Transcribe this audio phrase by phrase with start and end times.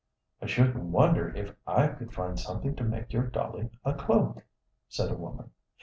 [0.41, 4.43] "I shouldn't wonder if I could find something to make your dolly a cloak,"
[4.89, 5.51] said a woman.